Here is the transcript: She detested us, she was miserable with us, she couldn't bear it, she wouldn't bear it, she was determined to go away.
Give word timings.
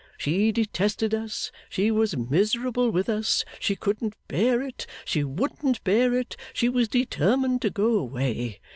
She 0.17 0.51
detested 0.51 1.13
us, 1.13 1.51
she 1.69 1.91
was 1.91 2.17
miserable 2.17 2.89
with 2.89 3.07
us, 3.07 3.45
she 3.59 3.75
couldn't 3.75 4.15
bear 4.27 4.59
it, 4.63 4.87
she 5.05 5.23
wouldn't 5.23 5.83
bear 5.83 6.15
it, 6.15 6.35
she 6.53 6.69
was 6.69 6.87
determined 6.87 7.61
to 7.61 7.69
go 7.69 7.99
away. 7.99 8.61